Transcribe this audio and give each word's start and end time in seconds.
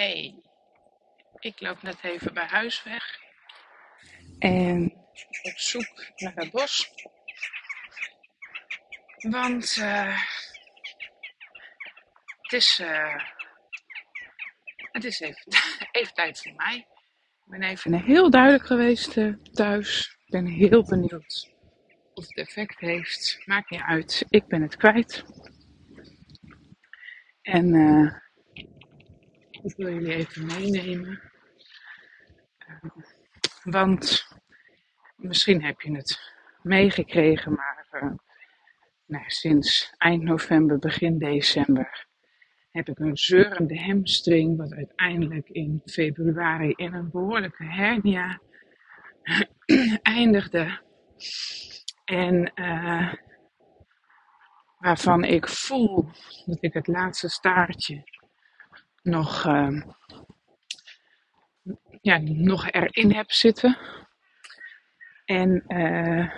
Hey, 0.00 0.42
ik 1.38 1.60
loop 1.60 1.82
net 1.82 1.98
even 2.02 2.34
bij 2.34 2.46
huis 2.46 2.82
weg 2.82 3.18
en 4.38 4.92
op 5.42 5.58
zoek 5.58 6.10
naar 6.16 6.32
het 6.34 6.50
bos. 6.50 6.90
Want 9.16 9.76
uh, 9.76 10.20
het, 12.40 12.52
is, 12.52 12.80
uh, 12.80 13.24
het 14.76 15.04
is 15.04 15.20
even, 15.20 15.44
even 15.92 16.14
tijd 16.14 16.40
voor 16.42 16.54
mij. 16.54 16.76
Ik 16.76 17.46
ben 17.46 17.62
even 17.62 17.94
heel 17.94 18.30
duidelijk 18.30 18.66
geweest 18.66 19.16
uh, 19.16 19.34
thuis. 19.52 20.16
Ik 20.24 20.30
ben 20.30 20.46
heel 20.46 20.84
benieuwd 20.84 21.50
of 22.14 22.26
het 22.26 22.36
effect 22.36 22.78
heeft. 22.78 23.42
Maakt 23.44 23.70
niet 23.70 23.82
uit, 23.82 24.24
ik 24.28 24.46
ben 24.46 24.62
het 24.62 24.76
kwijt. 24.76 25.24
En 27.42 27.74
ik 29.62 29.76
wil 29.76 29.92
jullie 29.92 30.14
even 30.14 30.46
meenemen. 30.46 31.20
Uh, 32.68 32.90
want 33.62 34.26
misschien 35.16 35.64
heb 35.64 35.80
je 35.80 35.96
het 35.96 36.34
meegekregen, 36.62 37.52
maar 37.52 37.86
uh, 37.92 38.12
nou, 39.06 39.24
sinds 39.26 39.94
eind 39.98 40.22
november, 40.22 40.78
begin 40.78 41.18
december 41.18 42.08
heb 42.70 42.88
ik 42.88 42.98
een 42.98 43.16
zeurende 43.16 43.80
hamstring, 43.80 44.56
wat 44.56 44.72
uiteindelijk 44.72 45.48
in 45.48 45.82
februari 45.84 46.72
in 46.76 46.94
een 46.94 47.10
behoorlijke 47.10 47.64
hernia 47.64 48.40
eindigde. 50.02 50.80
En 52.04 52.52
uh, 52.54 53.14
waarvan 54.78 55.24
ik 55.24 55.48
voel 55.48 56.08
dat 56.44 56.58
ik 56.60 56.72
het 56.72 56.86
laatste 56.86 57.28
staartje 57.28 58.02
nog, 59.02 59.46
uh, 59.46 59.82
ja, 62.00 62.18
nog 62.22 62.70
erin 62.70 63.12
heb 63.12 63.30
zitten. 63.30 63.78
En 65.24 65.64
uh, 65.68 66.30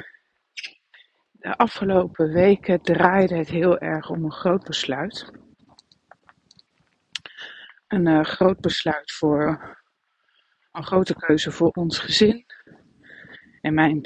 de 1.31 1.57
afgelopen 1.57 2.33
weken 2.33 2.83
draaide 2.83 3.37
het 3.37 3.49
heel 3.49 3.79
erg 3.79 4.11
om 4.11 4.25
een 4.25 4.33
groot 4.33 4.65
besluit. 4.65 5.31
Een 7.87 8.07
uh, 8.07 8.25
groot 8.25 8.61
besluit 8.61 9.13
voor 9.13 9.77
een 10.73 10.85
grote 10.85 11.15
keuze 11.15 11.51
voor 11.51 11.71
ons 11.71 11.99
gezin. 11.99 12.45
En 13.61 13.75
mijn 13.75 14.01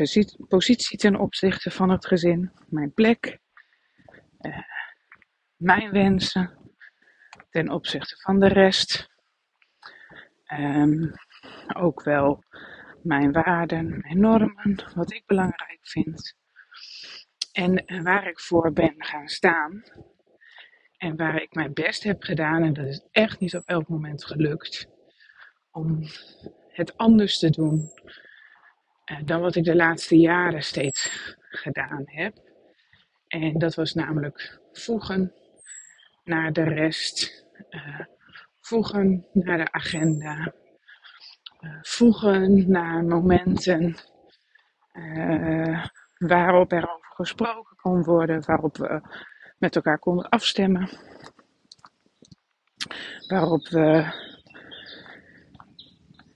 positie 0.48 0.98
ten 0.98 1.17
opzichte 1.17 1.70
van 1.70 1.91
het 1.91 2.07
gezin, 2.07 2.53
mijn 2.69 2.93
plek, 2.93 3.39
mijn 5.57 5.91
wensen, 5.91 6.66
ten 7.57 7.71
opzichte 7.71 8.17
van 8.17 8.41
de 8.41 8.49
rest. 8.49 9.09
Um, 10.53 11.12
ook 11.75 12.03
wel 12.03 12.45
mijn 13.03 13.33
waarden, 13.33 13.98
mijn 14.01 14.21
normen, 14.21 14.93
wat 14.95 15.13
ik 15.13 15.23
belangrijk 15.27 15.79
vind. 15.81 16.35
En 17.53 18.03
waar 18.03 18.29
ik 18.29 18.41
voor 18.41 18.73
ben 18.73 18.95
gaan 18.98 19.29
staan. 19.29 19.83
En 20.97 21.17
waar 21.17 21.43
ik 21.43 21.55
mijn 21.55 21.73
best 21.73 22.03
heb 22.03 22.23
gedaan, 22.23 22.63
en 22.63 22.73
dat 22.73 22.87
is 22.87 23.07
echt 23.11 23.41
niet 23.41 23.57
op 23.57 23.63
elk 23.67 23.89
moment 23.89 24.25
gelukt, 24.25 24.89
om 25.70 26.03
het 26.69 26.97
anders 26.97 27.39
te 27.39 27.51
doen 27.51 27.91
uh, 29.11 29.19
dan 29.25 29.41
wat 29.41 29.55
ik 29.55 29.65
de 29.65 29.77
laatste 29.77 30.17
jaren 30.17 30.63
steeds 30.63 31.35
gedaan 31.48 32.03
heb. 32.05 32.35
En 33.27 33.59
dat 33.59 33.75
was 33.75 33.95
namelijk 33.95 34.61
voegen 34.73 35.35
naar 36.25 36.53
de 36.53 36.65
rest 36.65 37.45
voegen 38.61 39.27
naar 39.33 39.59
de 39.59 39.73
agenda, 39.73 40.53
uh, 41.61 41.79
voegen 41.83 42.71
naar 42.71 43.05
momenten 43.05 43.97
uh, 44.93 45.85
waarop 46.19 46.73
er 46.73 46.91
over 46.91 47.15
gesproken 47.15 47.77
kon 47.77 48.03
worden, 48.05 48.47
waarop 48.47 48.77
we 48.77 49.01
met 49.59 49.77
elkaar 49.77 49.98
konden 49.98 50.29
afstemmen, 50.29 50.89
waarop 53.29 53.69
we, 53.69 54.13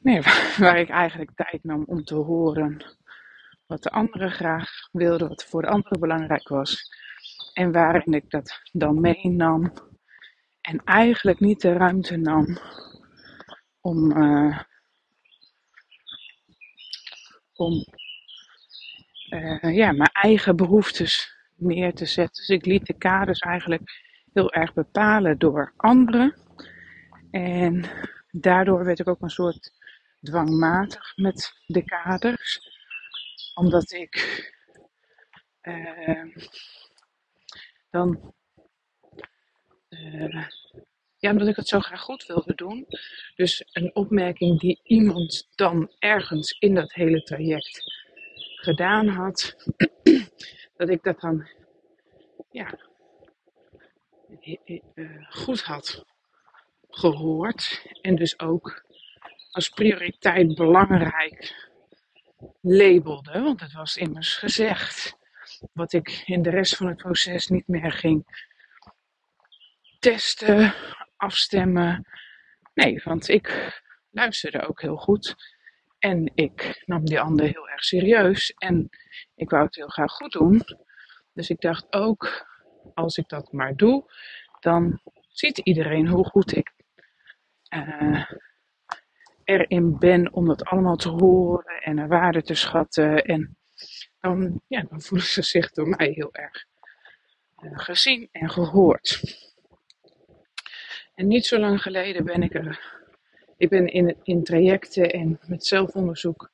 nee, 0.00 0.22
waar 0.58 0.78
ik 0.78 0.88
eigenlijk 0.88 1.30
tijd 1.34 1.64
nam 1.64 1.84
om 1.86 2.04
te 2.04 2.14
horen 2.14 2.98
wat 3.66 3.82
de 3.82 3.90
anderen 3.90 4.30
graag 4.30 4.70
wilden, 4.92 5.28
wat 5.28 5.44
voor 5.44 5.62
de 5.62 5.68
anderen 5.68 6.00
belangrijk 6.00 6.48
was. 6.48 6.98
En 7.52 7.72
waarin 7.72 8.12
ik 8.12 8.30
dat 8.30 8.60
dan 8.72 9.00
meenam 9.00 9.72
en 10.70 10.84
eigenlijk 10.84 11.40
niet 11.40 11.60
de 11.60 11.72
ruimte 11.72 12.16
nam 12.16 12.58
om, 13.80 14.16
uh, 14.16 14.60
om 17.52 17.84
uh, 19.30 19.76
ja, 19.76 19.92
mijn 19.92 20.10
eigen 20.12 20.56
behoeftes 20.56 21.34
neer 21.56 21.94
te 21.94 22.06
zetten. 22.06 22.34
Dus 22.34 22.48
ik 22.48 22.64
liet 22.66 22.86
de 22.86 22.98
kaders 22.98 23.38
eigenlijk 23.38 23.82
heel 24.32 24.52
erg 24.52 24.72
bepalen 24.72 25.38
door 25.38 25.72
anderen. 25.76 26.34
En 27.30 27.84
daardoor 28.30 28.84
werd 28.84 28.98
ik 28.98 29.08
ook 29.08 29.22
een 29.22 29.30
soort 29.30 29.72
dwangmatig 30.20 31.16
met 31.16 31.52
de 31.66 31.84
kaders. 31.84 32.60
Omdat 33.54 33.92
ik 33.92 34.14
uh, 35.62 36.34
dan 37.90 38.34
ja, 41.16 41.30
omdat 41.30 41.48
ik 41.48 41.56
het 41.56 41.68
zo 41.68 41.80
graag 41.80 42.00
goed 42.00 42.26
wilde 42.26 42.54
doen. 42.54 42.86
Dus 43.34 43.68
een 43.72 43.94
opmerking 43.94 44.60
die 44.60 44.80
iemand 44.82 45.48
dan 45.54 45.92
ergens 45.98 46.56
in 46.58 46.74
dat 46.74 46.92
hele 46.92 47.22
traject 47.22 47.82
gedaan 48.56 49.08
had, 49.08 49.56
dat 50.76 50.88
ik 50.88 51.02
dat 51.02 51.20
dan 51.20 51.48
ja, 52.50 52.78
uh, 54.94 55.26
goed 55.28 55.62
had 55.62 56.04
gehoord. 56.90 57.86
En 58.02 58.16
dus 58.16 58.38
ook 58.38 58.84
als 59.50 59.68
prioriteit 59.68 60.54
belangrijk 60.54 61.68
labelde. 62.60 63.40
Want 63.40 63.60
het 63.60 63.72
was 63.72 63.96
immers 63.96 64.36
gezegd. 64.36 65.18
Wat 65.72 65.92
ik 65.92 66.22
in 66.26 66.42
de 66.42 66.50
rest 66.50 66.76
van 66.76 66.86
het 66.86 66.96
proces 66.96 67.46
niet 67.46 67.68
meer 67.68 67.92
ging 67.92 68.48
testen, 70.00 70.74
afstemmen. 71.16 72.06
Nee, 72.74 73.00
want 73.04 73.28
ik 73.28 73.78
luisterde 74.10 74.68
ook 74.68 74.80
heel 74.80 74.96
goed. 74.96 75.34
En 75.98 76.30
ik 76.34 76.82
nam 76.86 77.04
die 77.04 77.20
ander 77.20 77.46
heel 77.46 77.68
erg 77.68 77.84
serieus. 77.84 78.50
En 78.50 78.88
ik 79.34 79.50
wou 79.50 79.64
het 79.64 79.74
heel 79.74 79.88
graag 79.88 80.12
goed 80.12 80.32
doen. 80.32 80.62
Dus 81.32 81.50
ik 81.50 81.60
dacht 81.60 81.92
ook, 81.92 82.46
als 82.94 83.16
ik 83.16 83.28
dat 83.28 83.52
maar 83.52 83.76
doe, 83.76 84.12
dan 84.60 85.00
ziet 85.28 85.58
iedereen 85.58 86.08
hoe 86.08 86.24
goed 86.24 86.56
ik 86.56 86.72
uh, 87.74 88.30
erin 89.44 89.98
ben 89.98 90.32
om 90.32 90.46
dat 90.46 90.64
allemaal 90.64 90.96
te 90.96 91.08
horen 91.08 91.82
en 91.82 91.94
naar 91.94 92.08
waarde 92.08 92.42
te 92.42 92.54
schatten. 92.54 93.24
En 93.24 93.58
dan, 94.20 94.60
ja, 94.66 94.82
dan 94.82 95.00
voelen 95.00 95.26
ze 95.26 95.42
zich 95.42 95.70
door 95.70 95.88
mij 95.88 96.08
heel 96.08 96.34
erg 96.34 96.64
uh, 97.62 97.78
gezien 97.78 98.28
en 98.32 98.50
gehoord. 98.50 99.20
En 101.20 101.26
niet 101.26 101.46
zo 101.46 101.58
lang 101.58 101.82
geleden 101.82 102.24
ben 102.24 102.42
ik 102.42 102.54
er. 102.54 102.98
Ik 103.56 103.68
ben 103.68 103.86
in, 103.86 104.16
in 104.22 104.44
trajecten 104.44 105.10
en 105.10 105.38
met 105.46 105.66
zelfonderzoek 105.66 106.50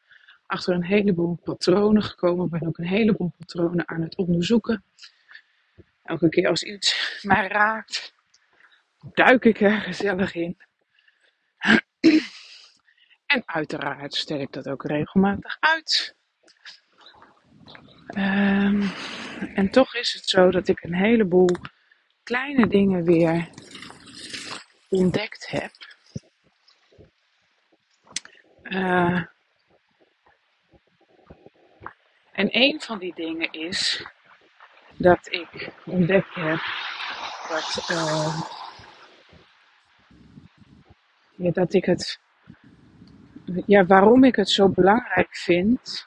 achter 0.47 0.75
een 0.75 0.85
heleboel 0.85 1.39
patronen 1.45 2.03
gekomen. 2.03 2.45
Ik 2.45 2.51
ben 2.51 2.67
ook 2.67 2.79
een 2.79 2.87
heleboel 2.87 3.33
patronen 3.39 3.89
aan 3.89 4.03
het 4.03 4.17
onderzoeken. 4.17 4.85
Elke 6.03 6.29
keer 6.29 6.49
als 6.49 6.63
iets 6.63 7.21
mij 7.23 7.49
raakt, 7.49 8.15
duik 9.15 9.45
ik 9.45 9.61
er 9.61 9.81
gezellig 9.81 10.35
in. 10.35 10.57
En 13.27 13.43
uiteraard 13.45 14.15
stel 14.15 14.41
ik 14.41 14.53
dat 14.53 14.69
ook 14.69 14.85
regelmatig 14.85 15.57
uit. 15.61 16.17
Um, 18.17 18.91
en 19.55 19.71
toch 19.71 19.95
is 19.95 20.13
het 20.13 20.29
zo 20.29 20.51
dat 20.51 20.69
ik 20.69 20.83
een 20.83 20.95
heleboel 20.95 21.57
kleine 22.23 22.67
dingen 22.67 23.05
weer 23.05 23.49
ontdekt 24.89 25.51
heb. 25.51 25.73
Uh, 28.63 29.25
en 32.33 32.49
een 32.51 32.81
van 32.81 32.99
die 32.99 33.15
dingen 33.15 33.53
is 33.53 34.07
dat 34.97 35.33
ik 35.33 35.73
ontdekt 35.85 36.35
heb 36.35 36.61
dat, 37.49 37.85
ja, 41.37 41.51
dat 41.51 41.73
ik 41.73 41.85
het, 41.85 42.21
ja, 43.67 43.87
waarom 43.87 44.25
ik 44.25 44.37
het 44.37 44.51
zo 44.51 44.69
belangrijk 44.69 45.37
vind, 45.37 46.07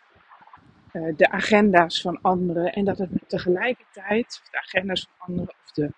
uh, 0.94 1.16
de 1.16 1.30
agenda's 1.30 2.02
van 2.02 2.22
anderen 2.22 2.74
en 2.74 2.86
dat 2.86 2.98
het 2.98 3.10
tegelijkertijd, 3.28 4.42
de 4.52 4.58
agenda's 4.58 5.02
van 5.02 5.28
anderen 5.28 5.56
of 5.64 5.72
de, 5.72 5.94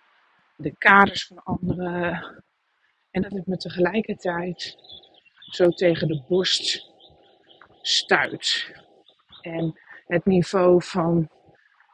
de 0.55 0.75
kaders 0.77 1.27
van 1.27 1.43
anderen, 1.43 2.43
En 3.11 3.21
dat 3.21 3.31
het 3.31 3.47
me 3.47 3.57
tegelijkertijd 3.57 4.77
zo 5.39 5.69
tegen 5.69 6.07
de 6.07 6.23
borst 6.27 6.89
stuit. 7.81 8.71
En 9.41 9.79
het 10.07 10.25
niveau 10.25 10.83
van 10.83 11.29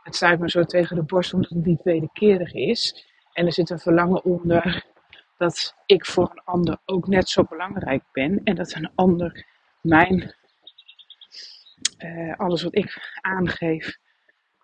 het 0.03 0.15
stuit 0.15 0.39
me 0.39 0.49
zo 0.49 0.63
tegen 0.63 0.95
de 0.95 1.03
borst 1.03 1.33
omdat 1.33 1.49
het 1.49 1.65
niet 1.65 1.83
wederkerig 1.83 2.53
is. 2.53 3.05
En 3.33 3.45
er 3.45 3.53
zit 3.53 3.69
een 3.69 3.79
verlangen 3.79 4.23
onder 4.23 4.85
dat 5.37 5.75
ik 5.85 6.05
voor 6.05 6.31
een 6.31 6.43
ander 6.43 6.77
ook 6.85 7.07
net 7.07 7.29
zo 7.29 7.43
belangrijk 7.43 8.03
ben. 8.11 8.41
En 8.43 8.55
dat 8.55 8.73
een 8.73 8.91
ander 8.95 9.45
mijn, 9.81 10.35
uh, 11.97 12.37
alles 12.37 12.63
wat 12.63 12.75
ik 12.75 13.17
aangeef, 13.21 13.97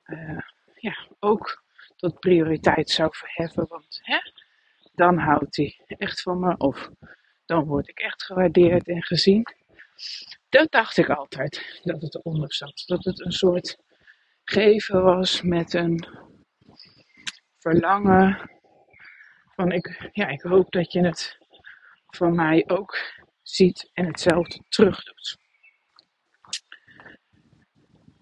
uh, 0.06 0.40
ja, 0.76 0.98
ook 1.20 1.64
tot 1.96 2.20
prioriteit 2.20 2.90
zou 2.90 3.10
verheffen. 3.16 3.66
Want 3.70 4.00
hè, 4.02 4.18
dan 4.94 5.18
houdt 5.18 5.56
hij 5.56 5.80
echt 5.88 6.22
van 6.22 6.40
me 6.40 6.58
of 6.58 6.90
dan 7.46 7.66
word 7.66 7.88
ik 7.88 8.00
echt 8.00 8.24
gewaardeerd 8.24 8.88
en 8.88 9.04
gezien. 9.04 9.46
Dat 10.50 10.72
dacht 10.72 10.98
ik 10.98 11.10
altijd 11.10 11.82
dat 11.84 12.02
het 12.02 12.16
eronder 12.16 12.54
zat. 12.54 12.84
Dat 12.86 13.04
het 13.04 13.26
een 13.26 13.32
soort 13.32 13.78
geven 14.44 15.04
was 15.04 15.42
met 15.42 15.74
een 15.74 16.08
verlangen 17.60 18.50
van 19.56 19.72
ik, 19.72 20.10
ja, 20.12 20.28
ik 20.28 20.42
hoop 20.42 20.72
dat 20.72 20.92
je 20.92 21.06
het 21.06 21.38
van 22.08 22.36
mij 22.36 22.64
ook 22.68 22.98
ziet 23.42 23.90
en 23.94 24.06
hetzelfde 24.06 24.64
terug 24.70 25.04
doet. 25.04 25.38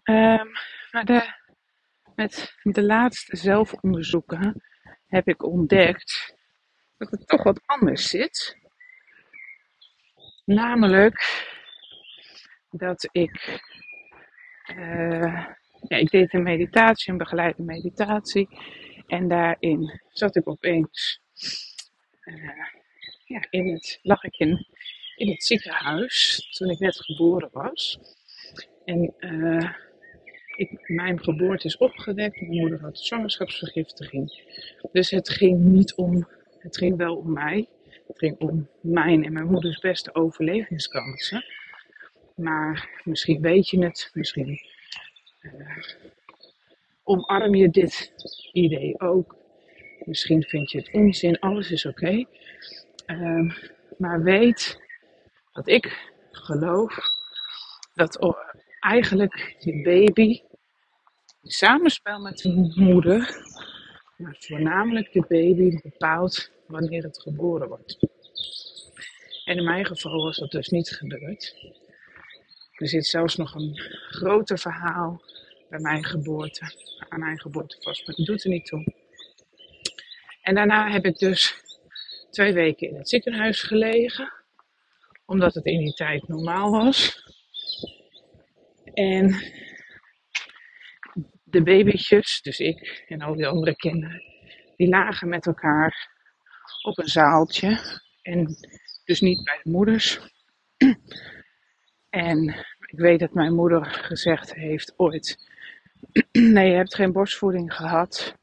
Um, 0.03 0.51
maar 0.91 1.05
de, 1.05 1.33
met 2.15 2.55
de 2.61 2.83
laatste 2.83 3.35
zelfonderzoeken 3.35 4.63
heb 5.07 5.27
ik 5.27 5.43
ontdekt 5.43 6.35
dat 7.01 7.11
het 7.11 7.27
toch 7.27 7.43
wat 7.43 7.61
anders 7.65 8.07
zit. 8.07 8.57
Namelijk 10.45 11.47
dat 12.69 13.09
ik, 13.11 13.61
uh, 14.75 15.45
ja, 15.87 15.97
ik 15.97 16.09
deed 16.09 16.33
een 16.33 16.43
meditatie, 16.43 17.11
een 17.11 17.17
begeleide 17.17 17.63
meditatie. 17.63 18.49
En 19.07 19.27
daarin 19.27 20.01
zat 20.09 20.35
ik 20.35 20.49
opeens, 20.49 21.21
uh, 22.23 22.65
ja, 23.25 23.45
in 23.49 23.73
het, 23.73 23.99
lag 24.01 24.23
ik 24.23 24.37
in, 24.37 24.67
in 25.15 25.29
het 25.29 25.43
ziekenhuis 25.43 26.47
toen 26.57 26.69
ik 26.69 26.79
net 26.79 27.05
geboren 27.05 27.49
was. 27.51 27.99
En 28.85 29.13
uh, 29.19 29.73
ik, 30.55 30.89
mijn 30.89 31.23
geboorte 31.23 31.67
is 31.67 31.77
opgewekt, 31.77 32.41
mijn 32.41 32.59
moeder 32.59 32.81
had 32.81 32.99
zwangerschapsvergiftiging. 32.99 34.43
Dus 34.91 35.09
het 35.09 35.29
ging 35.29 35.59
niet 35.59 35.95
om, 35.95 36.27
het 36.61 36.77
ging 36.77 36.97
wel 36.97 37.15
om 37.15 37.33
mij. 37.33 37.67
Het 38.07 38.17
ging 38.17 38.39
om 38.39 38.69
mijn 38.81 39.25
en 39.25 39.33
mijn 39.33 39.51
moeders 39.51 39.79
beste 39.79 40.15
overlevingskansen. 40.15 41.45
Maar 42.35 43.01
misschien 43.03 43.41
weet 43.41 43.69
je 43.69 43.83
het, 43.83 44.09
misschien 44.13 44.59
uh, 45.41 45.77
omarm 47.03 47.55
je 47.55 47.69
dit 47.69 48.13
idee 48.51 48.99
ook. 48.99 49.35
Misschien 50.05 50.43
vind 50.43 50.71
je 50.71 50.77
het 50.77 50.91
onzin, 50.91 51.39
alles 51.39 51.71
is 51.71 51.85
oké. 51.85 52.25
Uh, 53.07 53.55
maar 53.97 54.23
weet 54.23 54.79
dat 55.51 55.67
ik 55.67 56.11
geloof 56.31 56.97
dat 57.93 58.35
eigenlijk 58.79 59.55
je 59.59 59.81
baby 59.81 60.41
in 61.41 61.51
samenspel 61.51 62.19
met 62.19 62.37
de 62.37 62.71
moeder, 62.75 63.35
maar 64.21 64.35
voornamelijk 64.39 65.13
de 65.13 65.25
baby 65.27 65.79
bepaalt 65.83 66.51
wanneer 66.67 67.03
het 67.03 67.21
geboren 67.21 67.67
wordt. 67.67 67.97
En 69.45 69.57
in 69.57 69.63
mijn 69.63 69.85
geval 69.85 70.23
was 70.23 70.37
dat 70.37 70.51
dus 70.51 70.67
niet 70.67 70.89
gebeurd. 70.89 71.55
Er 72.71 72.87
zit 72.87 73.05
zelfs 73.05 73.35
nog 73.35 73.55
een 73.55 73.79
groter 74.09 74.59
verhaal 74.59 75.21
bij 75.69 75.79
mijn 75.79 76.05
geboorte, 76.05 76.73
aan 77.09 77.19
mijn 77.19 77.39
geboorte 77.39 77.77
vast, 77.79 78.07
maar 78.07 78.15
dat 78.15 78.25
doet 78.25 78.43
er 78.43 78.49
niet 78.49 78.65
toe. 78.65 78.93
En 80.41 80.55
daarna 80.55 80.91
heb 80.91 81.05
ik 81.05 81.17
dus 81.17 81.55
twee 82.29 82.53
weken 82.53 82.89
in 82.89 82.95
het 82.95 83.09
ziekenhuis 83.09 83.61
gelegen, 83.61 84.33
omdat 85.25 85.53
het 85.53 85.65
in 85.65 85.79
die 85.79 85.93
tijd 85.93 86.27
normaal 86.27 86.71
was. 86.71 87.23
En 88.93 89.35
de 91.51 91.63
babytjes, 91.63 92.41
dus 92.41 92.59
ik 92.59 93.05
en 93.07 93.21
al 93.21 93.35
die 93.35 93.47
andere 93.47 93.75
kinderen, 93.75 94.23
die 94.77 94.87
lagen 94.87 95.29
met 95.29 95.45
elkaar 95.45 96.09
op 96.81 96.97
een 96.97 97.07
zaaltje. 97.07 97.99
En 98.21 98.55
dus 99.05 99.21
niet 99.21 99.43
bij 99.43 99.59
de 99.63 99.69
moeders. 99.69 100.19
En 102.09 102.47
ik 102.85 102.99
weet 102.99 103.19
dat 103.19 103.33
mijn 103.33 103.53
moeder 103.53 103.85
gezegd 103.85 104.53
heeft 104.53 104.93
ooit: 104.97 105.49
Nee, 106.31 106.69
je 106.69 106.75
hebt 106.75 106.95
geen 106.95 107.11
borstvoeding 107.11 107.73
gehad. 107.73 108.35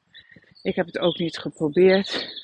Ik 0.63 0.75
heb 0.75 0.87
het 0.87 0.99
ook 0.99 1.19
niet 1.19 1.39
geprobeerd. 1.39 2.37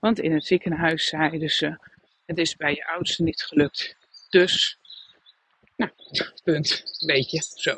Want 0.00 0.18
in 0.18 0.32
het 0.32 0.44
ziekenhuis 0.44 1.06
zeiden 1.06 1.48
ze: 1.48 1.78
Het 2.26 2.38
is 2.38 2.56
bij 2.56 2.74
je 2.74 2.86
oudste 2.86 3.22
niet 3.22 3.42
gelukt. 3.42 3.96
Dus, 4.30 4.78
nou, 5.76 5.90
punt. 6.44 6.82
Beetje 7.06 7.42
zo. 7.54 7.74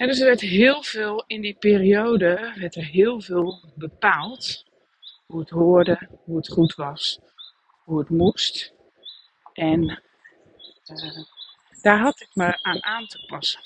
En 0.00 0.06
dus 0.06 0.18
er 0.18 0.26
werd 0.26 0.40
heel 0.40 0.82
veel 0.82 1.24
in 1.26 1.40
die 1.40 1.54
periode, 1.54 2.52
werd 2.56 2.74
er 2.74 2.84
heel 2.84 3.20
veel 3.20 3.72
bepaald. 3.74 4.64
Hoe 5.26 5.40
het 5.40 5.50
hoorde, 5.50 6.08
hoe 6.24 6.36
het 6.36 6.48
goed 6.48 6.74
was, 6.74 7.20
hoe 7.84 7.98
het 7.98 8.08
moest. 8.08 8.74
En 9.52 10.00
uh, 10.90 11.24
daar 11.82 11.98
had 11.98 12.20
ik 12.20 12.28
me 12.32 12.62
aan 12.62 12.84
aan 12.84 13.06
te 13.06 13.24
passen. 13.26 13.60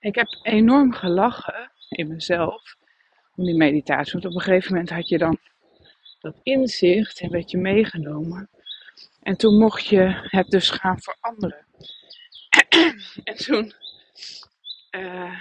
Ik 0.00 0.14
heb 0.14 0.38
enorm 0.42 0.92
gelachen 0.92 1.72
in 1.88 2.08
mezelf 2.08 2.76
om 3.36 3.44
die 3.44 3.56
meditatie. 3.56 4.12
Want 4.12 4.24
op 4.24 4.34
een 4.34 4.40
gegeven 4.40 4.72
moment 4.72 4.90
had 4.90 5.08
je 5.08 5.18
dan 5.18 5.38
dat 6.20 6.40
inzicht 6.42 7.20
en 7.20 7.30
werd 7.30 7.50
je 7.50 7.58
meegenomen. 7.58 8.50
En 9.22 9.36
toen 9.36 9.58
mocht 9.58 9.86
je 9.86 10.28
het 10.30 10.50
dus 10.50 10.70
gaan 10.70 11.00
veranderen. 11.00 11.66
en 13.24 13.36
toen 13.36 13.72
uh, 14.90 15.40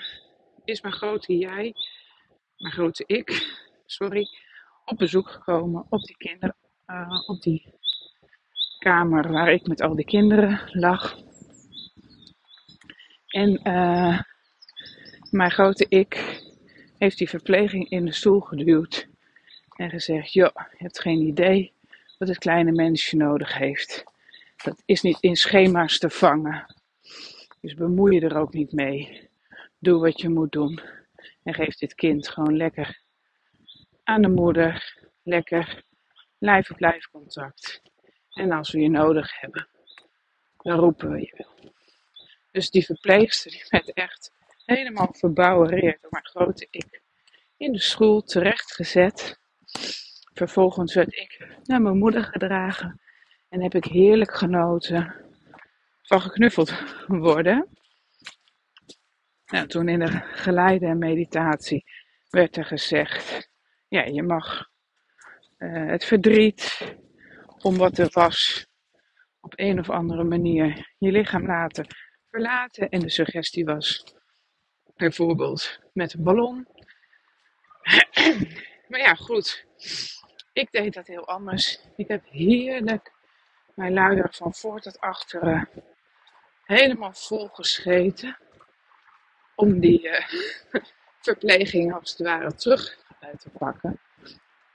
is 0.64 0.82
mijn 0.82 0.94
grote 0.94 1.38
jij, 1.38 1.74
mijn 2.58 2.74
grote 2.74 3.04
ik, 3.08 3.58
sorry, 3.86 4.28
op 4.86 4.98
bezoek 4.98 5.30
gekomen 5.30 5.86
op 5.90 6.04
die 6.04 6.18
kinderen, 6.18 6.56
uh, 6.88 7.30
op 7.30 7.42
die 7.42 7.74
kamer 8.80 9.32
waar 9.32 9.52
ik 9.52 9.68
met 9.68 9.82
al 9.82 9.96
die 9.96 10.06
kinderen 10.06 10.70
lag. 10.72 11.18
En 13.28 13.60
uh, 13.64 14.22
mijn 15.30 15.52
grote 15.52 15.86
ik 15.90 16.42
heeft 16.98 17.18
die 17.18 17.30
verpleging 17.30 17.90
in 17.90 18.06
de 18.06 18.14
stoel 18.14 18.40
geduwd 18.40 19.08
en 19.76 19.90
gezegd: 19.90 20.34
Joh, 20.34 20.54
je 20.54 20.78
hebt 20.78 21.02
geen 21.02 21.22
idee 21.22 21.74
wat 22.18 22.28
het 22.28 22.38
kleine 22.38 22.72
mensje 22.72 23.18
nodig 23.18 23.58
heeft. 23.58 24.04
Dat 24.64 24.82
is 24.86 25.02
niet 25.02 25.18
in 25.20 25.36
schema's 25.36 25.98
te 25.98 26.10
vangen. 26.10 26.76
Dus 27.62 27.74
bemoei 27.74 28.16
je 28.16 28.22
er 28.22 28.38
ook 28.38 28.54
niet 28.54 28.72
mee. 28.72 29.30
Doe 29.80 30.00
wat 30.00 30.22
je 30.22 30.30
moet 30.30 30.52
doen. 30.52 30.80
En 31.44 31.54
geef 31.54 31.76
dit 31.76 31.96
kind 31.96 32.28
gewoon 32.28 32.58
lekker 32.58 33.02
aan 34.04 34.22
de 34.22 34.30
moeder. 34.30 35.00
Lekker 35.24 35.84
lijf 36.38 36.72
op 36.72 37.08
contact. 37.12 37.82
En 38.30 38.52
als 38.52 38.72
we 38.72 38.80
je 38.80 38.90
nodig 38.90 39.40
hebben, 39.40 39.68
dan 40.58 40.80
roepen 40.80 41.12
we 41.12 41.20
je 41.20 41.34
wel. 41.38 41.74
Dus 42.52 42.70
die 42.70 42.86
verpleegster 42.86 43.52
die 43.52 43.66
werd 43.70 43.94
echt 43.94 44.32
helemaal 44.66 45.14
verbouwereerd 45.14 46.02
door 46.02 46.12
mijn 46.12 46.26
grote 46.26 46.68
ik. 46.70 47.02
In 47.58 47.72
de 47.72 47.80
school 47.80 48.22
terechtgezet. 48.22 49.40
Vervolgens 50.34 50.94
werd 50.94 51.14
ik 51.14 51.48
naar 51.64 51.82
mijn 51.82 51.98
moeder 51.98 52.24
gedragen. 52.24 53.02
En 53.50 53.62
heb 53.62 53.76
ik 53.76 53.86
heerlijk 53.86 54.34
genoten 54.34 55.31
van 56.02 56.22
geknuffeld 56.22 56.74
worden. 57.08 57.70
Nou, 59.46 59.68
toen 59.68 59.90
in 59.90 60.00
de 60.00 60.22
geleide 60.22 60.96
meditatie 60.96 61.86
werd 62.30 62.58
er 62.58 62.66
gezegd: 62.66 63.50
ja, 63.88 64.04
je 64.04 64.24
mag 64.24 64.70
uh, 65.58 65.90
het 65.90 66.06
verdriet 66.06 66.96
om 67.58 67.78
wat 67.78 67.98
er 67.98 68.10
was 68.12 68.68
op 69.40 69.54
een 69.56 69.80
of 69.80 69.90
andere 69.90 70.24
manier 70.24 70.96
je 70.98 71.12
lichaam 71.12 71.46
laten 71.46 71.86
verlaten. 72.30 72.90
En 72.90 73.00
de 73.00 73.10
suggestie 73.10 73.66
was 73.66 74.16
bijvoorbeeld 74.96 75.80
met 75.94 76.14
een 76.14 76.24
ballon. 76.24 76.68
maar 78.90 79.00
ja, 79.00 79.14
goed. 79.14 79.66
Ik 80.54 80.72
deed 80.72 80.94
dat 80.94 81.08
heel 81.08 81.28
anders. 81.28 81.80
Ik 81.96 82.08
heb 82.08 82.24
heerlijk 82.30 83.12
mijn 83.76 83.94
luier 83.94 84.28
van 84.32 84.54
voor 84.54 84.80
tot 84.80 85.00
achteren 85.00 85.70
helemaal 86.72 87.14
vol 87.14 87.48
gescheten 87.48 88.38
om 89.56 89.80
die 89.80 90.08
uh, 90.08 90.26
verpleging 91.28 91.94
als 91.94 92.12
het 92.12 92.28
ware 92.28 92.56
terug 92.56 93.00
te 93.38 93.50
pakken. 93.50 94.00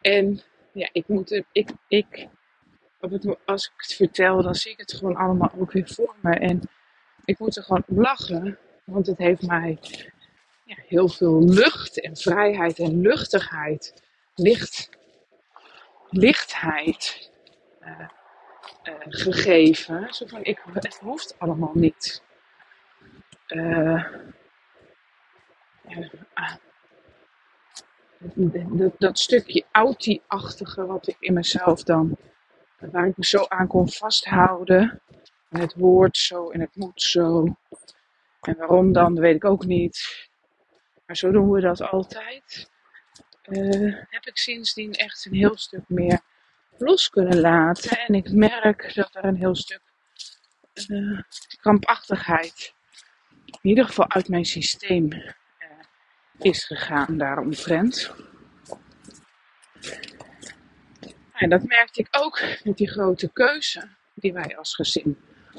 En 0.01 0.41
ja, 0.73 0.89
ik 0.93 1.09
moet 1.09 1.43
ik, 1.53 1.71
ik, 1.89 2.29
als 3.45 3.67
ik 3.67 3.73
het 3.77 3.95
vertel, 3.95 4.43
dan 4.43 4.55
zie 4.55 4.73
ik 4.73 4.79
het 4.79 4.93
gewoon 4.93 5.17
allemaal 5.17 5.53
ook 5.59 5.73
weer 5.73 5.89
voor 5.89 6.15
me. 6.21 6.35
En 6.35 6.61
ik 7.25 7.39
moet 7.39 7.57
er 7.57 7.63
gewoon 7.63 7.85
lachen, 7.87 8.59
want 8.85 9.07
het 9.07 9.19
heeft 9.19 9.43
mij 9.43 9.79
ja, 10.65 10.77
heel 10.87 11.09
veel 11.09 11.45
lucht 11.45 12.01
en 12.01 12.17
vrijheid 12.17 12.79
en 12.79 13.01
luchtigheid, 13.01 14.03
licht, 14.35 14.91
lichtheid 16.11 17.31
uh, 17.81 18.09
uh, 18.89 18.95
gegeven. 19.09 20.15
Zo 20.15 20.27
van, 20.27 20.45
ik, 20.45 20.63
het 20.73 20.99
hoeft 20.99 21.39
allemaal 21.39 21.75
niet. 21.75 22.23
Dat, 28.35 28.93
dat 28.99 29.19
stukje 29.19 29.65
Audi-achtige 29.73 30.87
wat 30.87 31.09
ik 31.09 31.17
in 31.19 31.33
mezelf 31.33 31.83
dan, 31.83 32.17
waar 32.79 33.07
ik 33.07 33.17
me 33.17 33.25
zo 33.25 33.45
aan 33.49 33.67
kon 33.67 33.89
vasthouden. 33.89 35.01
En 35.49 35.61
het 35.61 35.73
hoort 35.73 36.17
zo 36.17 36.51
en 36.51 36.61
het 36.61 36.77
moet 36.77 37.03
zo. 37.03 37.57
En 38.41 38.57
waarom 38.57 38.93
dan, 38.93 39.21
weet 39.21 39.37
ik 39.37 39.45
ook 39.45 39.65
niet. 39.65 40.29
Maar 41.07 41.17
zo 41.17 41.31
doen 41.31 41.51
we 41.51 41.61
dat 41.61 41.83
altijd. 41.83 42.71
Heb 44.09 44.27
ik 44.27 44.37
sindsdien 44.37 44.93
echt 44.93 45.25
een 45.25 45.35
heel 45.35 45.57
stuk 45.57 45.89
meer 45.89 46.21
los 46.79 47.11
kunnen 47.11 47.41
laten. 47.41 47.99
En 47.99 48.15
ik 48.15 48.33
merk 48.33 48.95
dat 48.95 49.15
er 49.15 49.25
een 49.25 49.37
heel 49.37 49.57
stuk 49.57 49.81
uh, 50.89 51.21
krampachtigheid, 51.61 52.75
in 53.45 53.71
ieder 53.71 53.85
geval 53.85 54.11
uit 54.11 54.29
mijn 54.29 54.45
systeem, 54.45 55.09
is 56.39 56.65
gegaan 56.65 57.19
daaromtrent. 57.19 58.15
En 61.33 61.51
dat 61.51 61.63
merkte 61.63 62.01
ik 62.01 62.09
ook 62.11 62.41
met 62.65 62.77
die 62.77 62.91
grote 62.91 63.33
keuze 63.33 63.89
die 64.15 64.33
wij 64.33 64.57
als 64.57 64.75
gezin 64.75 65.19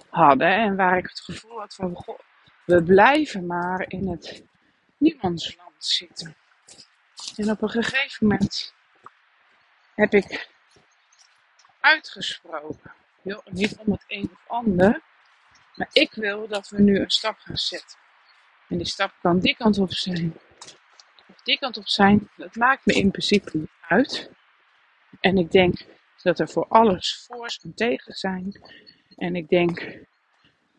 hadden. 0.10 0.56
En 0.56 0.76
waar 0.76 0.98
ik 0.98 1.08
het 1.08 1.20
gevoel 1.20 1.60
had 1.60 1.74
van, 1.74 2.06
we 2.66 2.84
blijven 2.84 3.46
maar 3.46 3.86
in 3.88 4.08
het 4.08 4.44
niemandsland 4.98 5.76
zitten. 5.78 6.36
En 7.36 7.52
op 7.52 7.62
een 7.62 7.70
gegeven 7.70 8.28
moment 8.28 8.74
heb 9.96 10.14
ik 10.14 10.56
uitgesproken, 11.88 12.94
niet 13.46 13.78
om 13.78 13.92
het 13.92 14.04
een 14.08 14.30
of 14.34 14.44
ander, 14.48 15.02
maar 15.76 15.90
ik 15.92 16.14
wil 16.14 16.48
dat 16.48 16.70
we 16.70 16.82
nu 16.82 17.00
een 17.00 17.10
stap 17.10 17.38
gaan 17.38 17.58
zetten. 17.58 17.98
En 18.70 18.78
die 18.78 18.88
stap 18.88 19.14
kan 19.22 19.40
die 19.40 19.56
kant 19.56 19.78
op 19.78 19.94
zijn 19.94 20.36
die 21.48 21.60
kant 21.60 21.78
op 21.78 21.88
zijn, 21.88 22.30
dat 22.36 22.56
maakt 22.56 22.86
me 22.86 22.94
in 22.94 23.12
principe 23.12 23.58
niet 23.58 23.70
uit. 23.88 24.32
En 25.20 25.38
ik 25.38 25.52
denk 25.52 25.86
dat 26.22 26.40
er 26.40 26.50
voor 26.50 26.68
alles 26.68 27.26
voor's 27.28 27.60
en 27.60 27.74
tegen 27.74 28.14
zijn. 28.14 28.62
En 29.16 29.36
ik 29.36 29.50
denk 29.50 29.98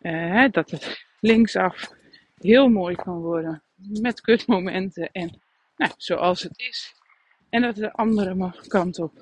uh, 0.02 0.48
dat 0.50 0.70
het 0.70 1.04
linksaf 1.20 1.92
heel 2.38 2.68
mooi 2.68 2.96
kan 2.96 3.20
worden 3.20 3.62
met 4.00 4.20
kutmomenten 4.20 5.10
en 5.12 5.42
nou, 5.76 5.92
zoals 5.96 6.42
het 6.42 6.58
is. 6.58 6.94
En 7.50 7.62
dat 7.62 7.76
de 7.76 7.92
andere 7.92 8.54
kant 8.66 8.98
op 8.98 9.12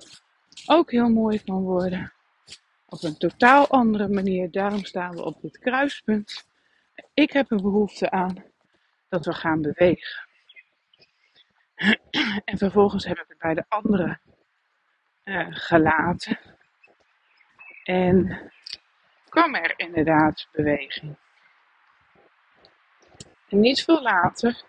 ook 0.67 0.91
heel 0.91 1.09
mooi 1.09 1.43
kan 1.45 1.63
worden. 1.63 2.13
Op 2.87 3.03
een 3.03 3.19
totaal 3.19 3.69
andere 3.69 4.09
manier. 4.09 4.51
Daarom 4.51 4.85
staan 4.85 5.15
we 5.15 5.25
op 5.25 5.41
dit 5.41 5.59
kruispunt. 5.59 6.47
Ik 7.15 7.33
heb 7.33 7.51
een 7.51 7.63
behoefte 7.63 8.11
aan 8.11 8.45
dat 9.09 9.25
we 9.25 9.33
gaan 9.33 9.63
bewegen. 9.63 10.25
En 12.45 12.59
vervolgens 12.59 13.05
heb 13.05 13.19
ik 13.19 13.25
het 13.29 13.39
bij 13.39 13.55
de 13.55 13.65
anderen 13.69 14.21
uh, 15.25 15.47
gelaten. 15.51 16.39
En 17.85 18.41
kwam 19.29 19.55
er 19.55 19.75
inderdaad 19.77 20.49
beweging. 20.53 21.17
En 23.49 23.61
niet 23.61 23.85
veel 23.85 24.03
later, 24.03 24.63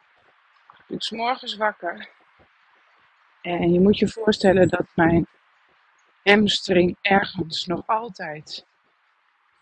ik 0.88 1.03
s 1.03 1.12
morgens 1.12 1.56
wakker. 1.56 2.10
En 3.41 3.72
je 3.72 3.79
moet 3.79 3.98
je 3.98 4.08
voorstellen 4.08 4.67
dat 4.67 4.86
mijn 4.96 5.27
hamstring 6.27 6.98
ergens 7.01 7.65
nog 7.65 7.84
altijd 7.86 8.65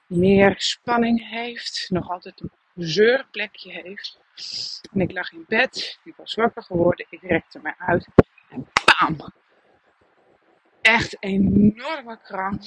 meer 0.06 0.54
spanning 0.58 1.30
heeft, 1.30 1.88
nog 1.90 2.10
altijd 2.10 2.42
een 2.42 2.52
zeurplekje 2.76 3.72
heeft. 3.72 4.20
En 4.94 5.02
ik 5.02 5.12
lag 5.12 5.32
in 5.32 5.46
bed, 5.48 6.00
ik 6.04 6.16
was 6.16 6.34
wakker 6.34 6.64
geworden, 6.64 7.06
ik 7.10 7.22
rekte 7.22 7.60
me 7.64 7.74
uit 7.78 8.08
en 8.50 8.68
bam! 8.86 9.34
Echt 10.82 11.18
enorme 11.20 12.20
kramp 12.24 12.64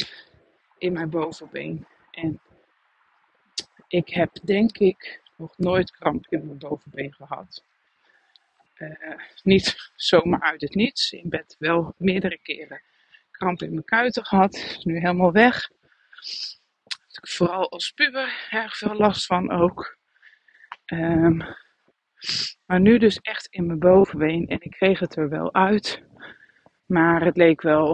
in 0.79 0.93
mijn 0.93 1.11
bovenbeen. 1.11 1.87
En 2.11 2.41
ik 3.89 4.09
heb 4.09 4.31
denk 4.43 4.79
ik 4.79 5.21
nog 5.37 5.59
nooit 5.59 5.91
kramp 5.91 6.27
in 6.29 6.47
mijn 6.47 6.59
bovenbeen 6.59 7.15
gehad. 7.15 7.63
Uh, 8.75 9.19
niet 9.43 9.91
zomaar 9.95 10.41
uit 10.41 10.61
het 10.61 10.75
niets. 10.75 11.13
In 11.13 11.29
bed 11.29 11.57
wel 11.59 11.95
meerdere 11.97 12.39
keren 12.43 12.83
kramp 13.39 13.63
in 13.63 13.71
mijn 13.71 13.85
kuiten 13.85 14.25
gehad. 14.25 14.55
Is 14.55 14.85
nu 14.85 14.99
helemaal 14.99 15.33
weg. 15.33 15.71
ik 17.11 17.29
vooral 17.29 17.71
als 17.71 17.91
puber 17.91 18.49
erg 18.51 18.77
veel 18.77 18.95
last 18.95 19.27
van 19.27 19.51
ook. 19.51 19.97
Um, 20.87 21.57
maar 22.67 22.81
nu 22.81 22.99
dus 22.99 23.19
echt 23.19 23.47
in 23.47 23.67
mijn 23.67 23.79
bovenbeen 23.79 24.47
en 24.47 24.61
ik 24.61 24.71
kreeg 24.71 24.99
het 24.99 25.17
er 25.17 25.29
wel 25.29 25.55
uit. 25.55 26.03
Maar 26.87 27.25
het 27.25 27.37
leek 27.37 27.63
wel 27.63 27.91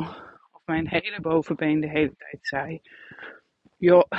of 0.52 0.62
mijn 0.64 0.88
hele 0.88 1.20
bovenbeen 1.20 1.80
de 1.80 1.88
hele 1.88 2.14
tijd 2.16 2.38
zei: 2.40 2.80
Joh, 3.76 4.10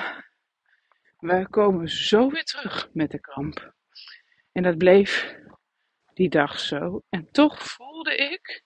we 1.19 1.47
komen 1.49 1.89
zo 1.89 2.29
weer 2.29 2.43
terug 2.43 2.89
met 2.93 3.11
de 3.11 3.19
kramp. 3.19 3.73
En 4.51 4.63
dat 4.63 4.77
bleef 4.77 5.35
die 6.13 6.29
dag 6.29 6.59
zo. 6.59 7.01
En 7.09 7.31
toch 7.31 7.63
voelde 7.63 8.15
ik: 8.15 8.64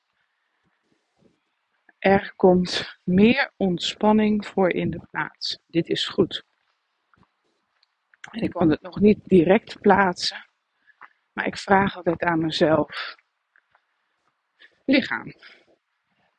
er 1.99 2.33
komt 2.35 2.99
meer 3.03 3.51
ontspanning 3.57 4.45
voor 4.47 4.69
in 4.69 4.89
de 4.89 5.01
plaats. 5.11 5.59
Dit 5.67 5.87
is 5.87 6.07
goed. 6.07 6.43
En 8.31 8.41
ik 8.41 8.51
kon 8.51 8.69
het 8.69 8.81
nog 8.81 8.99
niet 8.99 9.19
direct 9.23 9.79
plaatsen. 9.81 10.45
Maar 11.33 11.45
ik 11.45 11.57
vraag 11.57 11.95
altijd 11.95 12.23
aan 12.23 12.39
mezelf. 12.39 13.15
Lichaam. 14.85 15.33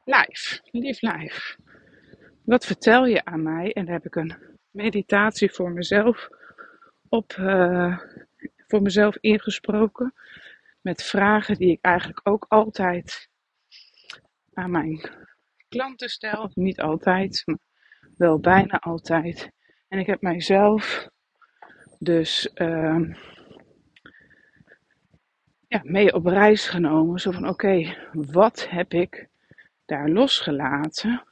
Lijf. 0.05 0.61
Lief 0.65 1.01
lijf. 1.01 1.57
Wat 2.45 2.67
vertel 2.67 3.07
je 3.07 3.25
aan 3.25 3.43
mij? 3.43 3.73
En 3.73 3.85
daar 3.85 3.95
heb 3.95 4.07
ik 4.07 4.15
een 4.15 4.59
meditatie 4.71 5.51
voor 5.51 5.71
mezelf 5.71 6.29
op, 7.09 7.33
uh, 7.33 7.99
voor 8.67 8.83
mezelf 8.83 9.17
ingesproken. 9.17 10.15
Met 10.81 11.03
vragen 11.03 11.57
die 11.57 11.71
ik 11.71 11.81
eigenlijk 11.81 12.21
ook 12.23 12.45
altijd 12.49 13.29
aan 14.53 14.71
mijn 14.71 15.29
klanten 15.71 16.09
stel. 16.09 16.51
Niet 16.55 16.81
altijd, 16.81 17.43
maar 17.45 17.59
wel 18.17 18.39
bijna 18.41 18.79
altijd. 18.79 19.51
En 19.89 19.99
ik 19.99 20.07
heb 20.07 20.21
mijzelf 20.21 21.09
dus 21.99 22.51
uh, 22.55 23.15
ja, 25.69 25.81
mee 25.83 26.15
op 26.15 26.27
reis 26.27 26.69
genomen. 26.69 27.21
Zo 27.21 27.31
van 27.31 27.49
oké, 27.49 27.97
wat 28.13 28.69
heb 28.69 28.93
ik 28.93 29.29
daar 29.85 30.09
losgelaten? 30.09 31.25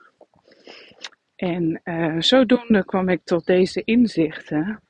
En 1.36 1.80
uh, 1.84 2.20
zodoende 2.20 2.84
kwam 2.84 3.08
ik 3.08 3.24
tot 3.24 3.46
deze 3.46 3.82
inzichten. 3.84 4.82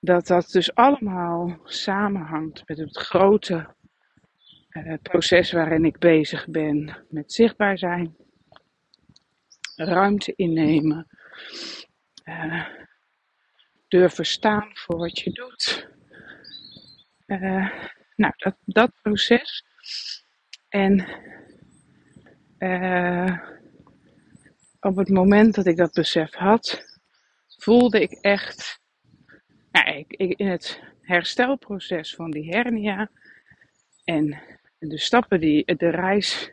Dat 0.00 0.26
dat 0.26 0.50
dus 0.50 0.74
allemaal 0.74 1.60
samenhangt 1.64 2.68
met 2.68 2.78
het 2.78 2.96
grote 2.96 3.74
uh, 4.70 4.94
proces 5.02 5.52
waarin 5.52 5.84
ik 5.84 5.98
bezig 5.98 6.48
ben. 6.48 7.06
Met 7.08 7.32
zichtbaar 7.32 7.78
zijn, 7.78 8.16
ruimte 9.84 10.32
innemen, 10.36 11.06
uh, 12.24 12.66
durven 13.88 14.26
staan 14.26 14.70
voor 14.72 14.96
wat 14.96 15.18
je 15.18 15.30
doet. 15.30 15.88
Uh, 17.26 17.70
nou, 18.16 18.32
dat, 18.36 18.56
dat 18.64 18.92
proces. 19.02 19.64
En 20.68 21.06
uh, 22.58 23.38
op 24.80 24.96
het 24.96 25.08
moment 25.08 25.54
dat 25.54 25.66
ik 25.66 25.76
dat 25.76 25.92
besef 25.92 26.34
had, 26.34 26.84
voelde 27.46 28.00
ik 28.00 28.12
echt, 28.12 28.80
nou, 29.70 29.96
ik, 29.96 30.12
in 30.12 30.46
het 30.46 30.82
herstelproces 31.00 32.14
van 32.14 32.30
die 32.30 32.50
hernia 32.50 33.10
en 34.04 34.42
de 34.78 34.98
stappen, 34.98 35.40
die, 35.40 35.76
de 35.76 35.90
reis 35.90 36.52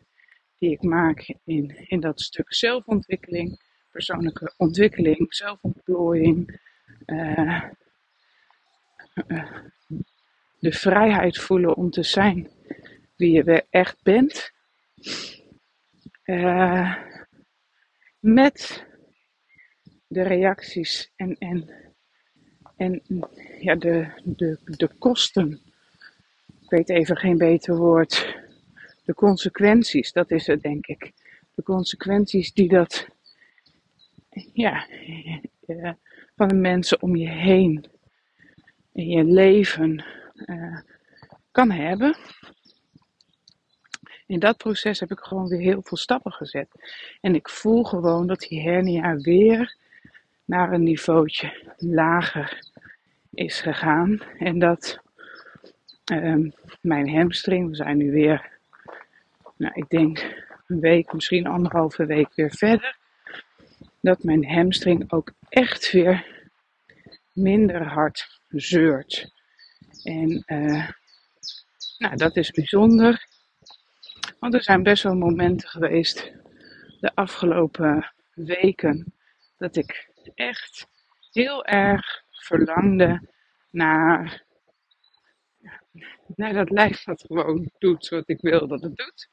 die 0.60 0.72
ik 0.72 0.82
maak 0.82 1.36
in, 1.44 1.88
in 1.88 2.00
dat 2.00 2.22
stuk 2.22 2.54
zelfontwikkeling, 2.54 3.62
persoonlijke 3.92 4.54
ontwikkeling, 4.58 5.26
zelfontplooiing, 5.36 6.60
uh, 7.06 7.64
uh, 9.28 9.52
de 10.60 10.72
vrijheid 10.72 11.38
voelen 11.38 11.76
om 11.76 11.90
te 11.90 12.04
zijn 12.04 12.50
wie 13.16 13.32
je 13.32 13.66
echt 13.70 14.04
bent. 14.04 14.52
Uh, 16.26 16.96
met 18.20 18.86
de 20.08 20.22
reacties 20.22 21.12
en, 21.16 21.38
en, 21.38 21.70
en 22.76 23.02
ja, 23.60 23.76
de, 23.76 24.08
de, 24.24 24.60
de 24.64 24.90
kosten. 25.00 25.62
Ik 26.62 26.70
weet 26.70 26.90
even 26.90 27.18
geen 27.18 27.38
beter 27.38 27.76
woord. 27.76 28.46
De 29.08 29.14
consequenties, 29.14 30.12
dat 30.12 30.32
is 30.32 30.48
het 30.48 30.62
denk 30.62 30.88
ik. 30.88 31.12
De 31.56 31.64
consequenties 31.64 32.54
die 32.54 32.70
dat 32.70 33.08
ja, 34.54 34.88
eh, 35.66 35.92
van 36.36 36.48
de 36.48 36.56
mensen 36.56 37.02
om 37.02 37.16
je 37.16 37.30
heen 37.30 37.86
in 38.94 39.10
je 39.10 39.24
leven 39.24 40.06
uh, 40.36 40.80
kan 41.52 41.72
hebben. 41.72 42.18
In 44.26 44.40
dat 44.40 44.58
proces 44.58 45.00
heb 45.00 45.12
ik 45.12 45.20
gewoon 45.20 45.48
weer 45.48 45.60
heel 45.60 45.82
veel 45.84 45.98
stappen 45.98 46.32
gezet. 46.32 46.68
En 47.22 47.36
ik 47.36 47.50
voel 47.50 47.84
gewoon 47.84 48.28
dat 48.28 48.40
die 48.40 48.62
hernia 48.62 49.16
weer 49.16 49.76
naar 50.46 50.74
een 50.74 50.84
niveautje 50.84 51.76
lager 51.78 52.70
is 53.34 53.62
gegaan. 53.62 54.22
En 54.38 54.60
dat 54.60 55.00
um, 56.12 56.54
mijn 56.82 57.10
hamstring, 57.10 57.70
we 57.70 57.76
zijn 57.76 57.98
nu 57.98 58.12
weer, 58.12 58.57
nou 59.58 59.74
ik 59.74 59.90
denk 59.90 60.46
een 60.68 60.80
week, 60.80 61.14
misschien 61.14 61.48
anderhalve 61.48 62.06
week 62.06 62.36
weer 62.36 62.52
verder. 62.52 62.98
Dat 64.02 64.24
mijn 64.24 64.50
hamstring 64.50 65.12
ook 65.12 65.32
echt 65.50 65.92
weer 65.92 66.26
minder 67.34 67.84
hard 67.84 68.40
zeurt. 68.48 69.32
En 70.04 70.44
uh, 70.48 70.90
nou, 71.98 72.16
dat 72.16 72.36
is 72.36 72.52
bijzonder. 72.52 73.28
Want 74.40 74.54
er 74.54 74.64
zijn 74.64 74.84
best 74.84 75.04
wel 75.04 75.16
momenten 75.16 75.70
geweest 75.70 76.32
de 77.00 77.12
afgelopen 77.16 78.14
weken 78.34 79.14
dat 79.58 79.76
ik 79.76 80.10
echt 80.36 80.88
heel 81.32 81.66
erg 81.66 82.24
verlangde 82.32 83.30
naar, 83.70 84.44
naar 86.36 86.54
dat 86.54 86.70
lijf 86.70 87.04
dat 87.04 87.24
gewoon 87.28 87.72
doet 87.78 88.10
wat 88.10 88.30
ik 88.30 88.42
wil 88.42 88.68
dat 88.68 88.82
het 88.82 88.96
doet. 88.96 89.30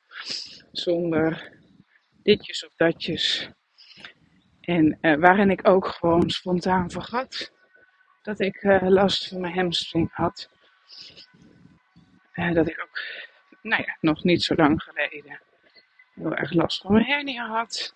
Zonder 0.73 1.53
ditjes 2.23 2.67
of 2.67 2.75
datjes. 2.77 3.51
En 4.61 4.99
uh, 5.01 5.15
waarin 5.17 5.51
ik 5.51 5.69
ook 5.69 5.87
gewoon 5.87 6.31
spontaan 6.31 6.91
vergat 6.91 7.53
dat 8.23 8.41
ik 8.41 8.63
uh, 8.63 8.83
last 8.83 9.29
van 9.29 9.41
mijn 9.41 9.55
hamstring 9.55 10.09
had. 10.13 10.51
Uh, 12.35 12.53
dat 12.53 12.69
ik 12.69 12.83
ook, 12.83 13.01
nou 13.63 13.83
ja, 13.83 13.97
nog 14.01 14.25
niet 14.25 14.43
zo 14.43 14.55
lang 14.55 14.83
geleden 14.83 15.41
heel 16.15 16.35
erg 16.35 16.53
last 16.53 16.81
van 16.81 16.93
mijn 16.93 17.05
hernia 17.05 17.47
had. 17.47 17.95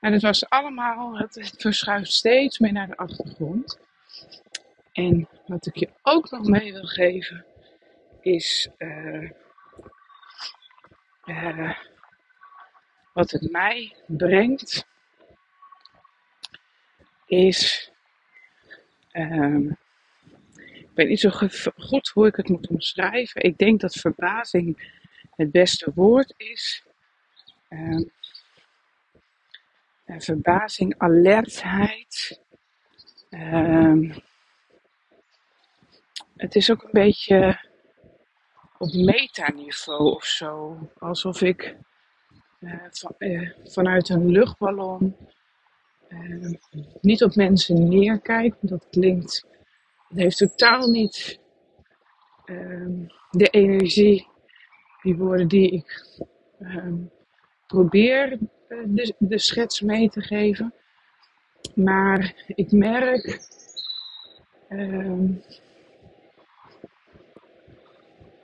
En 0.00 0.12
het 0.12 0.22
was 0.22 0.48
allemaal, 0.48 1.18
het, 1.18 1.34
het 1.34 1.54
verschuift 1.58 2.12
steeds 2.12 2.58
meer 2.58 2.72
naar 2.72 2.86
de 2.86 2.96
achtergrond. 2.96 3.78
En 4.92 5.28
wat 5.46 5.66
ik 5.66 5.76
je 5.76 5.88
ook 6.02 6.30
nog 6.30 6.48
mee 6.48 6.72
wil 6.72 6.86
geven, 6.86 7.44
is 8.22 8.68
uh, 8.78 9.30
uh, 11.24 11.78
wat 13.12 13.30
het 13.30 13.50
mij 13.50 13.96
brengt, 14.06 14.86
is. 17.26 17.90
Um, 19.12 19.76
ik 20.62 20.88
weet 20.94 21.08
niet 21.08 21.20
zo 21.20 21.30
goed 21.76 22.08
hoe 22.08 22.26
ik 22.26 22.36
het 22.36 22.48
moet 22.48 22.68
omschrijven. 22.68 23.42
Ik 23.42 23.58
denk 23.58 23.80
dat 23.80 23.94
verbazing 23.94 24.98
het 25.36 25.50
beste 25.50 25.92
woord 25.94 26.34
is. 26.36 26.84
Um, 27.68 28.10
verbazing, 30.06 30.94
alertheid. 30.98 32.40
Um, 33.30 34.14
het 36.36 36.54
is 36.54 36.70
ook 36.70 36.82
een 36.82 36.90
beetje 36.92 37.69
op 38.80 38.92
metaniveau 38.92 40.10
of 40.14 40.24
zo. 40.24 40.78
Alsof 40.98 41.42
ik 41.42 41.76
van, 42.90 43.14
uh, 43.18 43.50
vanuit 43.64 44.08
een 44.08 44.30
luchtballon 44.30 45.16
uh, 46.08 46.52
niet 47.00 47.24
op 47.24 47.34
mensen 47.34 47.88
neerkijk. 47.88 48.54
Dat 48.60 48.86
klinkt, 48.90 49.46
het 50.08 50.18
heeft 50.18 50.36
totaal 50.36 50.90
niet 50.90 51.40
ehm, 52.44 53.06
de 53.30 53.48
energie, 53.48 54.26
die 55.02 55.16
woorden 55.16 55.48
die 55.48 55.70
ik 55.70 56.04
ehm, 56.58 56.96
probeer 57.66 58.38
de, 58.68 59.14
de 59.18 59.38
schets 59.38 59.80
mee 59.80 60.08
te 60.08 60.20
geven. 60.20 60.74
Maar 61.74 62.34
ik 62.46 62.72
merk 62.72 63.48
um, 64.68 65.42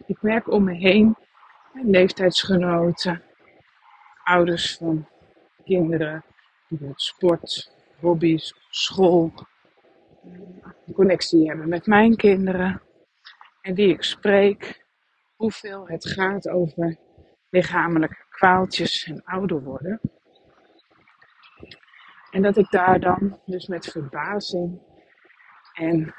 ik 0.06 0.22
merk 0.22 0.50
om 0.50 0.64
me 0.64 0.74
heen 0.74 1.16
leeftijdsgenoten, 1.72 3.22
ouders 4.24 4.76
van 4.76 5.08
kinderen, 5.64 6.24
die 6.68 6.92
sport, 6.94 7.72
hobby's, 8.00 8.54
school, 8.68 9.32
een 10.86 10.94
connectie 10.94 11.48
hebben 11.48 11.68
met 11.68 11.86
mijn 11.86 12.16
kinderen 12.16 12.82
en 13.60 13.74
die 13.74 13.88
ik 13.88 14.02
spreek, 14.02 14.84
hoeveel 15.36 15.88
het 15.88 16.08
gaat 16.08 16.48
over 16.48 16.96
lichamelijke 17.50 18.24
kwaaltjes 18.28 19.04
en 19.04 19.24
ouder 19.24 19.62
worden. 19.62 20.00
En 22.30 22.42
dat 22.42 22.56
ik 22.56 22.70
daar 22.70 23.00
dan 23.00 23.40
dus 23.44 23.66
met 23.66 23.86
verbazing 23.86 24.80
en 25.72 26.14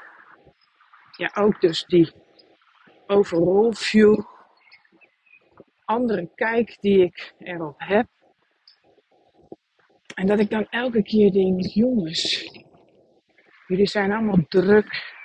ja, 1.16 1.30
ook 1.34 1.60
dus 1.60 1.84
die 1.84 2.12
overall 3.08 3.72
view, 3.74 4.20
andere 5.84 6.28
kijk 6.34 6.76
die 6.80 7.02
ik 7.02 7.34
erop 7.38 7.74
heb. 7.76 8.06
En 10.14 10.26
dat 10.26 10.38
ik 10.38 10.50
dan 10.50 10.66
elke 10.70 11.02
keer 11.02 11.32
denk, 11.32 11.66
jongens, 11.66 12.50
jullie 13.66 13.86
zijn 13.86 14.12
allemaal 14.12 14.44
druk 14.48 15.16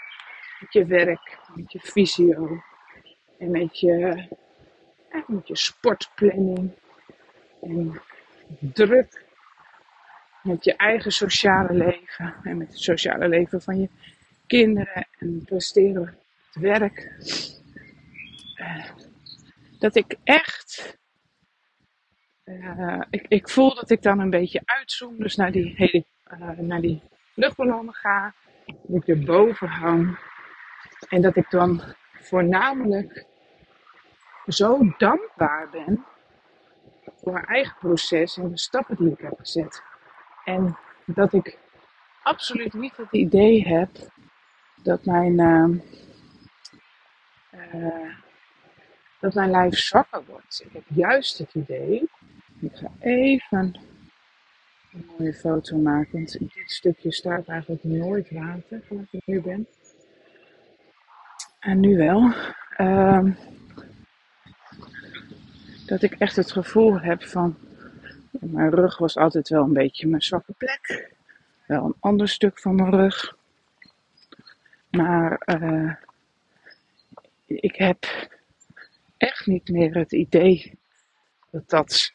met 0.59 0.73
je 0.73 0.85
werk, 0.85 1.37
met 1.55 1.71
je 1.71 1.79
visio 1.79 2.61
en 3.39 3.51
met 3.51 3.79
je, 3.79 4.25
met 5.27 5.47
je 5.47 5.57
sportplanning. 5.57 6.71
En 7.61 8.01
druk 8.59 9.25
met 10.43 10.63
je 10.63 10.75
eigen 10.75 11.11
sociale 11.11 11.73
leven 11.73 12.35
en 12.43 12.57
met 12.57 12.67
het 12.67 12.79
sociale 12.79 13.27
leven 13.27 13.61
van 13.61 13.79
je 13.79 13.89
kinderen 14.47 15.07
en 15.19 15.43
presteren 15.45 16.17
het 16.51 16.61
werk. 16.61 17.11
Eh, 19.83 19.89
dat 19.89 19.95
ik 19.95 20.17
echt. 20.23 20.97
Uh, 22.45 23.01
ik, 23.09 23.25
ik 23.27 23.49
voel 23.49 23.75
dat 23.75 23.89
ik 23.89 24.01
dan 24.01 24.19
een 24.19 24.29
beetje 24.29 24.61
uitzoom, 24.65 25.17
dus 25.17 25.35
naar 25.35 25.51
die, 25.51 25.73
hele, 25.75 26.05
uh, 26.31 26.57
naar 26.57 26.81
die 26.81 27.01
luchtballonnen 27.33 27.93
ga. 27.93 28.33
Dat 28.65 29.01
ik 29.01 29.07
erboven 29.07 29.67
hang. 29.67 30.17
En 31.09 31.21
dat 31.21 31.35
ik 31.35 31.49
dan 31.49 31.81
voornamelijk 32.13 33.25
zo 34.47 34.93
dankbaar 34.97 35.69
ben 35.69 36.05
voor 37.15 37.33
mijn 37.33 37.45
eigen 37.45 37.75
proces 37.79 38.37
en 38.37 38.49
de 38.49 38.57
stappen 38.57 38.95
die 38.95 39.11
ik 39.11 39.19
heb 39.19 39.33
gezet. 39.37 39.83
En 40.43 40.77
dat 41.05 41.33
ik 41.33 41.57
absoluut 42.23 42.73
niet 42.73 42.97
het 42.97 43.11
idee 43.11 43.67
heb 43.67 43.89
dat 44.83 45.05
mijn. 45.05 45.39
Uh, 47.51 48.21
dat 49.23 49.33
mijn 49.33 49.51
lijf 49.51 49.77
zwakker 49.77 50.23
wordt. 50.25 50.63
Ik 50.65 50.73
heb 50.73 50.83
juist 50.87 51.37
het 51.37 51.53
idee, 51.53 52.09
ik 52.59 52.75
ga 52.75 52.91
even 52.99 53.79
een 54.93 55.05
mooie 55.17 55.33
foto 55.33 55.77
maken, 55.77 56.11
want 56.11 56.39
dit 56.39 56.71
stukje 56.71 57.11
staat 57.11 57.47
eigenlijk 57.47 57.83
nooit 57.83 58.31
water, 58.31 58.81
ik 59.11 59.21
nu 59.25 59.41
ben. 59.41 59.67
En 61.59 61.79
nu 61.79 61.97
wel. 61.97 62.33
Um, 62.77 63.37
dat 65.85 66.01
ik 66.01 66.13
echt 66.13 66.35
het 66.35 66.51
gevoel 66.51 66.99
heb 66.99 67.23
van, 67.23 67.57
mijn 68.31 68.69
rug 68.69 68.97
was 68.97 69.17
altijd 69.17 69.49
wel 69.49 69.63
een 69.63 69.73
beetje 69.73 70.07
mijn 70.07 70.21
zwakke 70.21 70.53
plek. 70.57 71.11
Wel 71.65 71.85
een 71.85 71.95
ander 71.99 72.27
stuk 72.27 72.59
van 72.59 72.75
mijn 72.75 72.91
rug. 72.91 73.37
Maar 74.89 75.41
uh, 75.45 75.93
ik 77.45 77.75
heb 77.75 78.05
echt 79.27 79.45
niet 79.45 79.69
meer 79.69 79.95
het 79.95 80.11
idee 80.11 80.79
dat 81.51 81.69
dat 81.69 82.11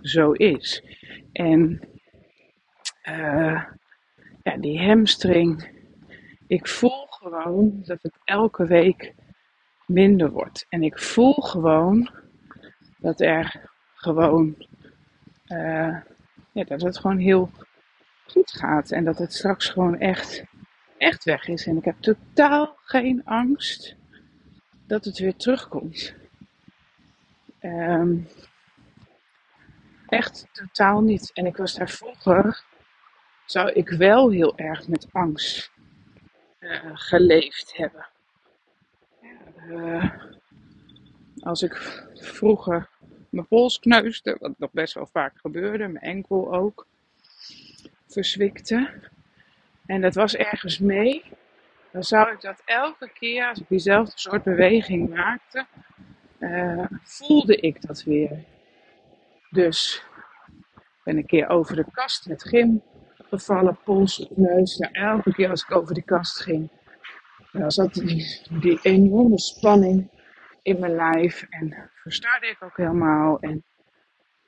zo 0.00 0.32
is. 0.32 0.82
En 1.32 1.80
uh, 3.08 3.64
ja, 4.42 4.56
die 4.56 4.86
hamstring, 4.86 5.70
ik 6.46 6.68
voel 6.68 7.06
gewoon 7.06 7.82
dat 7.84 8.02
het 8.02 8.18
elke 8.24 8.66
week 8.66 9.14
minder 9.86 10.30
wordt. 10.30 10.66
En 10.68 10.82
ik 10.82 10.98
voel 10.98 11.32
gewoon 11.32 12.10
dat 12.98 13.20
er 13.20 13.70
gewoon, 13.94 14.66
uh, 15.46 15.96
ja, 16.52 16.64
dat 16.64 16.80
het 16.80 16.98
gewoon 16.98 17.18
heel 17.18 17.50
goed 18.26 18.52
gaat 18.52 18.90
en 18.90 19.04
dat 19.04 19.18
het 19.18 19.34
straks 19.34 19.68
gewoon 19.68 19.98
echt, 19.98 20.44
echt 20.98 21.24
weg 21.24 21.48
is. 21.48 21.66
En 21.66 21.76
ik 21.76 21.84
heb 21.84 22.00
totaal 22.00 22.76
geen 22.82 23.24
angst 23.24 23.96
dat 24.86 25.04
het 25.04 25.18
weer 25.18 25.36
terugkomt. 25.36 26.19
Um, 27.62 28.28
echt 30.08 30.46
totaal 30.52 31.00
niet. 31.00 31.30
En 31.32 31.46
ik 31.46 31.56
was 31.56 31.74
daar 31.74 31.88
vroeger, 31.88 32.64
zou 33.44 33.70
ik 33.70 33.88
wel 33.88 34.30
heel 34.30 34.58
erg 34.58 34.88
met 34.88 35.06
angst 35.12 35.70
uh, 36.60 36.90
geleefd 36.92 37.76
hebben. 37.76 38.06
Uh, 39.68 40.10
als 41.40 41.62
ik 41.62 41.74
vroeger 42.14 42.88
mijn 43.30 43.46
pols 43.46 43.78
kneusde, 43.78 44.36
wat 44.40 44.58
nog 44.58 44.70
best 44.72 44.94
wel 44.94 45.06
vaak 45.06 45.38
gebeurde, 45.38 45.88
mijn 45.88 46.04
enkel 46.04 46.54
ook, 46.54 46.86
verzwikte. 48.08 48.90
En 49.86 50.00
dat 50.00 50.14
was 50.14 50.36
ergens 50.36 50.78
mee. 50.78 51.24
Dan 51.92 52.04
zou 52.04 52.32
ik 52.32 52.40
dat 52.40 52.62
elke 52.64 53.10
keer, 53.12 53.48
als 53.48 53.60
ik 53.60 53.68
diezelfde 53.68 54.12
soort 54.14 54.42
beweging 54.42 55.08
maakte, 55.08 55.66
uh, 56.40 56.84
voelde 57.02 57.56
ik 57.56 57.86
dat 57.86 58.02
weer. 58.02 58.44
Dus 59.50 60.04
ben 61.04 61.16
een 61.16 61.26
keer 61.26 61.48
over 61.48 61.76
de 61.76 61.90
kast 61.90 62.26
met 62.26 62.42
gym 62.42 62.82
gevallen, 63.14 63.78
pols 63.84 64.20
op 64.20 64.36
neus. 64.36 64.76
Nou, 64.76 64.92
elke 64.92 65.32
keer 65.32 65.50
als 65.50 65.62
ik 65.62 65.76
over 65.76 65.94
die 65.94 66.02
kast 66.02 66.40
ging, 66.40 66.70
dan 67.52 67.70
zat 67.70 67.94
die, 67.94 68.40
die 68.60 68.78
enorme 68.82 69.38
spanning 69.38 70.10
in 70.62 70.80
mijn 70.80 70.94
lijf. 70.94 71.46
En 71.50 71.90
verstarde 71.94 72.46
ik 72.46 72.62
ook 72.62 72.76
helemaal. 72.76 73.40
En 73.40 73.64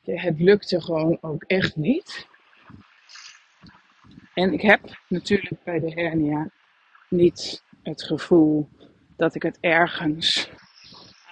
het 0.02 0.40
lukte 0.40 0.80
gewoon 0.80 1.18
ook 1.20 1.42
echt 1.42 1.76
niet. 1.76 2.26
En 4.34 4.52
ik 4.52 4.60
heb 4.60 4.80
natuurlijk 5.08 5.62
bij 5.64 5.80
de 5.80 5.90
hernia 5.90 6.50
niet 7.08 7.64
het 7.82 8.02
gevoel 8.02 8.68
dat 9.16 9.34
ik 9.34 9.42
het 9.42 9.58
ergens 9.60 10.50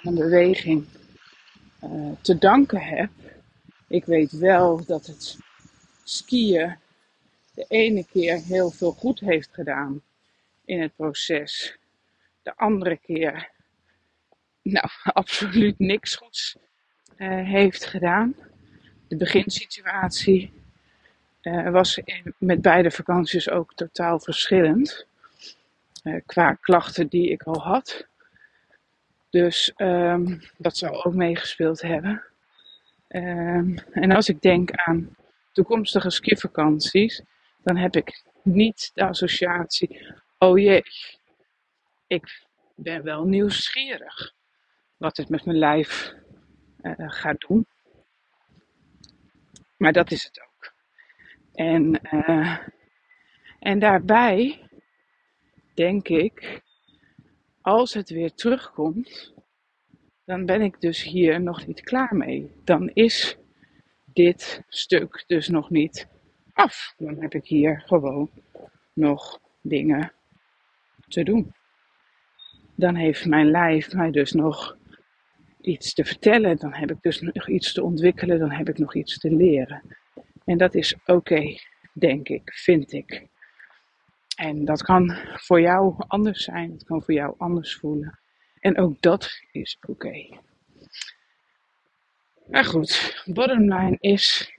aan 0.02 0.14
beweging 0.14 0.86
uh, 1.84 2.12
te 2.20 2.38
danken 2.38 2.80
heb. 2.80 3.10
Ik 3.88 4.04
weet 4.04 4.32
wel 4.32 4.84
dat 4.84 5.06
het 5.06 5.38
skiën 6.04 6.76
de 7.54 7.64
ene 7.68 8.06
keer 8.12 8.40
heel 8.40 8.70
veel 8.70 8.92
goed 8.92 9.20
heeft 9.20 9.48
gedaan 9.52 10.02
in 10.64 10.80
het 10.80 10.96
proces. 10.96 11.78
De 12.42 12.56
andere 12.56 12.96
keer, 12.96 13.50
nou, 14.62 14.88
absoluut 15.22 15.78
niks 15.78 16.16
goeds 16.16 16.56
uh, 17.16 17.46
heeft 17.48 17.84
gedaan. 17.84 18.34
De 19.08 19.16
beginsituatie 19.16 20.52
uh, 21.42 21.70
was 21.70 22.00
met 22.38 22.62
beide 22.62 22.90
vakanties 22.90 23.50
ook 23.50 23.74
totaal 23.74 24.20
verschillend. 24.20 25.06
Qua 26.26 26.52
klachten 26.52 27.08
die 27.08 27.30
ik 27.30 27.42
al 27.42 27.60
had. 27.60 28.08
Dus 29.30 29.72
um, 29.76 30.40
dat 30.56 30.76
zou 30.76 30.94
ook 30.94 31.14
meegespeeld 31.14 31.80
hebben. 31.80 32.24
Um, 33.08 33.78
en 33.92 34.12
als 34.12 34.28
ik 34.28 34.40
denk 34.40 34.70
aan 34.72 35.16
toekomstige 35.52 36.10
skivakanties, 36.10 37.22
dan 37.62 37.76
heb 37.76 37.96
ik 37.96 38.22
niet 38.42 38.90
de 38.94 39.04
associatie, 39.04 40.14
oh 40.38 40.58
jee, 40.58 40.82
ik 42.06 42.46
ben 42.74 43.02
wel 43.02 43.24
nieuwsgierig 43.24 44.34
wat 44.96 45.16
het 45.16 45.28
met 45.28 45.44
mijn 45.44 45.58
lijf 45.58 46.14
uh, 46.82 46.92
gaat 46.96 47.40
doen. 47.48 47.66
Maar 49.76 49.92
dat 49.92 50.10
is 50.10 50.24
het 50.24 50.40
ook. 50.40 50.72
En, 51.54 52.00
uh, 52.12 52.58
en 53.58 53.78
daarbij 53.78 54.68
denk 55.74 56.08
ik, 56.08 56.62
als 57.70 57.94
het 57.94 58.10
weer 58.10 58.34
terugkomt, 58.34 59.34
dan 60.24 60.46
ben 60.46 60.60
ik 60.60 60.80
dus 60.80 61.02
hier 61.02 61.40
nog 61.40 61.66
niet 61.66 61.80
klaar 61.80 62.16
mee. 62.16 62.50
Dan 62.64 62.90
is 62.94 63.36
dit 64.04 64.62
stuk 64.68 65.24
dus 65.26 65.48
nog 65.48 65.70
niet 65.70 66.08
af. 66.52 66.94
Dan 66.96 67.20
heb 67.20 67.34
ik 67.34 67.46
hier 67.46 67.82
gewoon 67.86 68.30
nog 68.92 69.40
dingen 69.60 70.12
te 71.08 71.22
doen. 71.22 71.54
Dan 72.74 72.94
heeft 72.94 73.26
mijn 73.26 73.50
lijf 73.50 73.92
mij 73.92 74.10
dus 74.10 74.32
nog 74.32 74.76
iets 75.60 75.94
te 75.94 76.04
vertellen. 76.04 76.56
Dan 76.56 76.74
heb 76.74 76.90
ik 76.90 77.02
dus 77.02 77.20
nog 77.20 77.48
iets 77.48 77.72
te 77.72 77.82
ontwikkelen. 77.82 78.38
Dan 78.38 78.50
heb 78.50 78.68
ik 78.68 78.78
nog 78.78 78.94
iets 78.94 79.18
te 79.18 79.34
leren. 79.34 79.82
En 80.44 80.58
dat 80.58 80.74
is 80.74 80.94
oké, 81.06 81.58
denk 81.92 82.28
ik, 82.28 82.52
vind 82.52 82.92
ik. 82.92 83.29
En 84.40 84.64
dat 84.64 84.82
kan 84.82 85.16
voor 85.34 85.60
jou 85.60 85.94
anders 86.06 86.44
zijn. 86.44 86.72
Het 86.72 86.84
kan 86.84 87.02
voor 87.02 87.14
jou 87.14 87.34
anders 87.38 87.76
voelen. 87.76 88.18
En 88.60 88.78
ook 88.78 89.00
dat 89.00 89.40
is 89.50 89.78
oké. 89.88 90.40
Maar 92.46 92.64
goed, 92.64 93.22
bottom 93.24 93.74
line 93.74 93.96
is, 94.00 94.56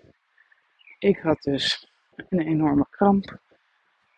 ik 1.00 1.18
had 1.18 1.42
dus 1.42 1.88
een 2.30 2.40
enorme 2.40 2.88
kramp. 2.90 3.40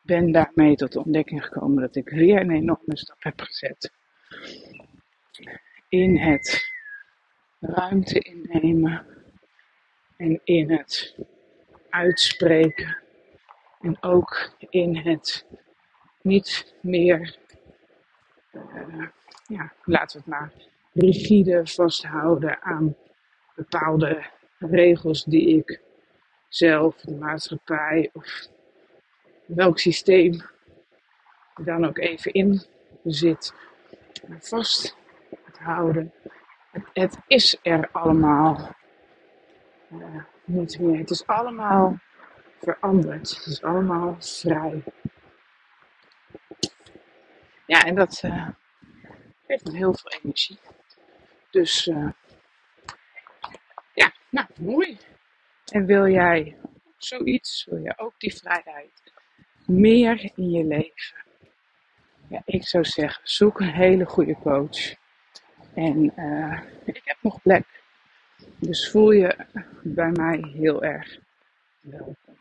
Ben 0.02 0.32
daarmee 0.32 0.76
tot 0.76 0.92
de 0.92 1.04
ontdekking 1.04 1.46
gekomen 1.46 1.82
dat 1.82 1.96
ik 1.96 2.10
weer 2.10 2.42
een 2.42 2.52
enorme 2.52 2.98
stap 2.98 3.24
heb 3.24 3.42
gezet. 3.42 3.92
In 5.90 6.18
het 6.18 6.72
ruimte 7.60 8.20
innemen 8.20 9.06
en 10.18 10.42
in 10.44 10.72
het 10.72 11.18
uitspreken. 11.90 13.03
En 13.84 13.98
ook 14.02 14.52
in 14.70 14.98
het 14.98 15.46
niet 16.22 16.76
meer 16.82 17.38
uh, 18.52 19.08
ja, 19.48 19.74
laten 19.84 20.18
we 20.18 20.24
het 20.26 20.40
maar 20.40 20.54
rigide 20.94 21.68
vasthouden 21.68 22.62
aan 22.62 22.96
bepaalde 23.56 24.24
regels 24.60 25.24
die 25.24 25.58
ik 25.58 25.82
zelf, 26.48 26.96
de 26.96 27.16
maatschappij 27.16 28.10
of 28.14 28.48
welk 29.46 29.80
systeem 29.80 30.42
dan 31.56 31.86
ook 31.86 31.98
even 31.98 32.34
in 32.34 32.62
zit, 33.04 33.54
vast 34.40 34.96
houden. 35.64 36.14
Het, 36.94 37.18
is 37.28 37.58
er 37.62 37.90
allemaal 37.92 38.76
uh, 39.92 40.24
niet 40.44 40.80
meer. 40.80 40.98
Het 40.98 41.10
is 41.10 41.28
allemaal 41.28 41.98
veranderd. 42.64 43.36
Het 43.36 43.46
is 43.46 43.62
allemaal 43.62 44.16
vrij. 44.20 44.84
Ja, 47.66 47.84
en 47.84 47.96
dat, 47.96 48.22
uh, 48.26 48.48
geeft 49.48 49.66
me 49.66 49.78
heel 49.78 49.94
veel 49.94 50.12
energie. 50.22 50.60
Dus 51.50 51.88
uh, 51.88 52.10
ja, 53.94 54.12
nou 54.30 54.48
mooi. 54.60 54.98
En 55.66 55.86
wil 55.86 56.08
jij 56.08 56.58
zoiets, 56.98 57.66
wil 57.70 57.82
jij 57.82 57.94
ook 57.98 58.14
die 58.18 58.36
vrijheid 58.36 59.14
meer 59.66 60.32
in 60.36 60.50
je 60.50 60.64
leven? 60.64 61.24
Ja, 62.28 62.42
ik 62.46 62.68
zou 62.68 62.86
zeggen, 62.86 63.22
zoek 63.24 63.60
een 63.60 63.74
hele 63.74 64.06
goede 64.06 64.36
coach. 64.36 64.96
En 65.74 66.14
uh, 66.16 66.62
ik 66.86 67.02
heb 67.04 67.18
nog 67.22 67.42
plek. 67.42 67.82
Dus 68.60 68.90
voel 68.90 69.12
je 69.12 69.36
bij 69.84 70.12
mij 70.12 70.46
heel 70.54 70.84
erg 70.84 71.20
welkom. 71.80 72.33